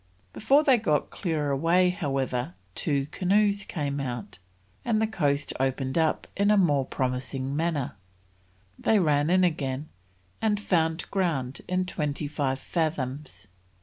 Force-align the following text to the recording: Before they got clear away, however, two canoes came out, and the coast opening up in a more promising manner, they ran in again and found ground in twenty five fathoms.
Before 0.33 0.63
they 0.63 0.79
got 0.79 1.11
clear 1.11 1.51
away, 1.51 1.91
however, 1.91 2.55
two 2.73 3.05
canoes 3.11 3.65
came 3.65 3.99
out, 3.99 4.39
and 4.83 4.99
the 4.99 5.05
coast 5.05 5.53
opening 5.59 5.95
up 5.99 6.25
in 6.35 6.49
a 6.49 6.57
more 6.57 6.87
promising 6.87 7.55
manner, 7.55 7.95
they 8.79 8.97
ran 8.97 9.29
in 9.29 9.43
again 9.43 9.89
and 10.41 10.59
found 10.59 11.05
ground 11.11 11.61
in 11.67 11.85
twenty 11.85 12.25
five 12.27 12.57
fathoms. 12.57 13.45